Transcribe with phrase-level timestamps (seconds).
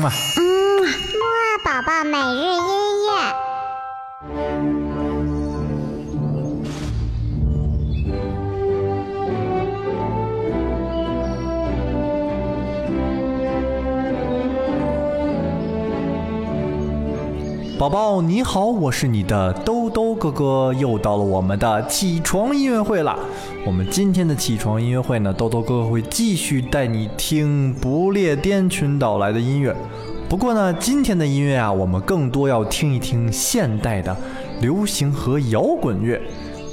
[0.00, 0.40] 嗯啊，嗯，
[0.80, 2.64] 木二宝宝每日音
[3.04, 3.10] 乐。
[17.78, 23.18] 宝宝你好，我是你的兜兜哥哥，又到了我们的起床音乐会了。
[23.66, 29.76] 我们今天的起床音乐会呢，兜兜哥哥会继续带你听不列颠群岛来的音乐。
[30.28, 34.16] 不过呢，今天的音乐啊，我们更多要听一听现代的
[34.60, 36.20] 流行和摇滚乐。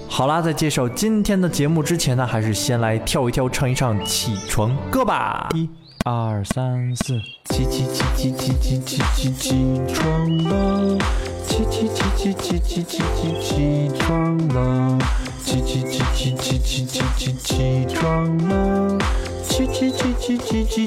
[0.07, 5.49] 好啦，在介绍今天的节目之前呢，还是先来跳一跳，唱一唱起床歌吧。
[5.53, 5.67] 一、
[6.05, 10.97] 二、三、四，起起起起起起起起起床了，
[11.47, 14.97] 起起起起起起起起起床了，
[15.43, 18.97] 起起起起起起起起起床了，
[19.47, 20.86] 起起起起起起起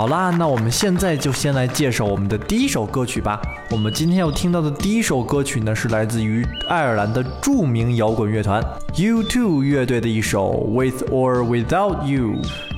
[0.00, 3.38] 好啦，那我们现在就先来介绍我们的第一首歌曲吧。
[3.70, 12.28] 我们今天要听到的第一首歌曲呢，是来自于爱尔兰的著名摇滚乐团 U2 乐队的一首《With or Without You》。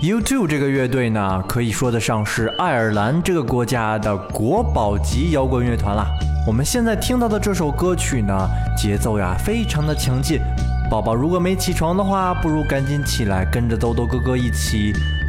[0.03, 6.05] U2 这个乐队呢，可以说得上是爱尔兰这个国家的国宝级摇滚乐团啦。
[6.45, 8.35] 我们现在听到的这首歌曲呢，
[8.77, 10.41] 节奏呀非常的强劲。
[10.91, 14.93] 宝宝如果没起床的话，不如赶紧起来，跟着豆豆哥哥一起，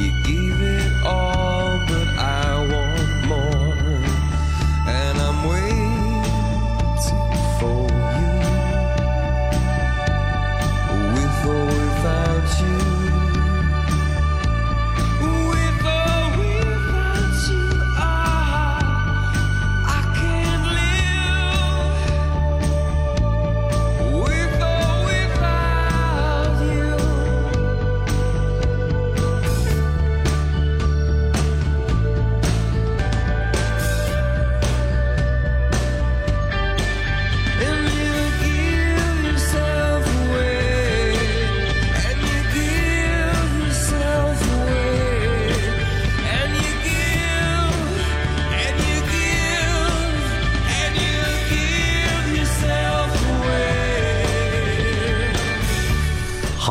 [0.00, 1.29] You gave it all,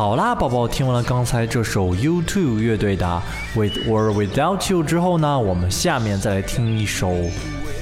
[0.00, 3.04] 好啦，宝宝，听完了刚才这首 U2 乐队的
[3.54, 7.14] 《With or Without You》之后呢，我们下面再来听一首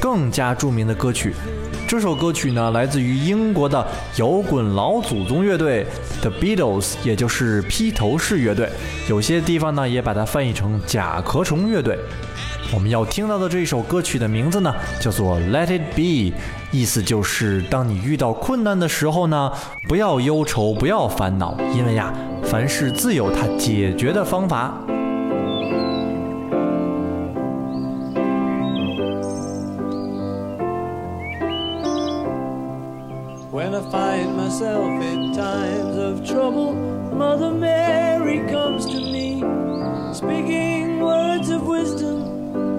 [0.01, 1.33] 更加著名的歌曲。
[1.87, 3.87] 这首歌曲呢，来自于英国的
[4.17, 5.87] 摇滚老祖宗乐队
[6.21, 8.69] The Beatles，也就是披头士乐队。
[9.09, 11.97] 有些地方呢，也把它翻译成甲壳虫乐队。
[12.75, 16.03] 我们要听到的这首歌曲的名字呢，叫做《Let It Be》，
[16.71, 19.51] 意思就是当你遇到困难的时候呢，
[19.89, 22.13] 不要忧愁，不要烦恼，因为呀，
[22.45, 24.75] 凡事自有它解决的方法。
[33.51, 36.75] When I find myself in times of trouble,
[37.17, 39.43] Mother Mary comes to me,
[40.13, 40.98] speaking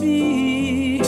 [0.00, 0.98] be.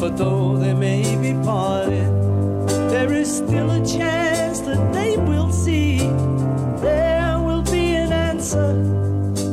[0.00, 2.08] But though they may be parted,
[2.90, 5.98] there is still a chance that they will see.
[6.80, 8.72] There will be an answer.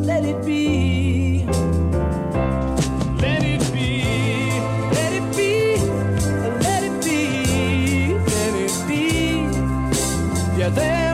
[0.09, 1.45] Let it be.
[3.21, 4.03] Let it be.
[4.97, 5.77] Let it be.
[6.65, 8.13] Let it be.
[8.13, 8.99] Let it be.
[10.57, 11.06] Yeah, there.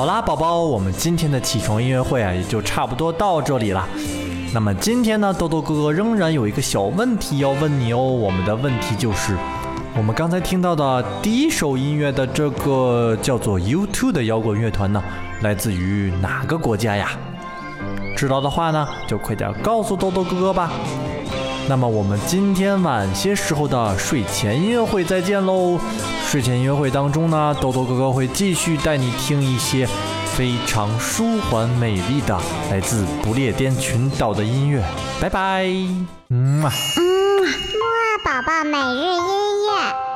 [0.00, 3.86] 好啦，宝宝，我们今天的起床音乐会啊，也就差不多到这里了。
[4.54, 7.98] 那么今天呢，豆豆哥哥仍然有一个小问题要问你哦。
[7.98, 9.36] 我们的问题就是，
[9.94, 15.02] 我们刚才听到的第一首音乐的这个叫做 U2 的摇滚乐团呢，
[15.42, 17.10] 来自于哪个国家呀？
[18.16, 20.70] 知道的话呢，就快点告诉豆豆哥哥吧。
[21.68, 25.78] 那么我们今天晚些时候的睡前音乐会再见喽！
[26.26, 29.88] 睡前音乐会当中呢，豆豆哥哥会继续带你听一些
[30.34, 32.36] 非常舒缓美丽的
[32.70, 34.82] 来自不列颠群岛的音乐。
[35.20, 35.64] 拜拜，
[36.30, 36.72] 嗯啊。
[36.96, 40.09] 嗯，木宝宝每日音乐